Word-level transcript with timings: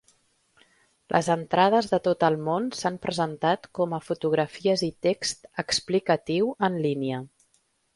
Les 1.15 1.29
entrades 1.33 1.89
de 1.91 1.99
tot 2.07 2.25
el 2.29 2.39
món 2.49 2.67
s'han 2.81 2.99
presentat 3.05 3.71
com 3.81 3.95
a 3.99 4.03
fotografies 4.09 4.89
i 4.91 4.93
text 5.11 5.49
explicatiu 5.67 6.55
en 6.71 6.85
línia. 6.91 7.27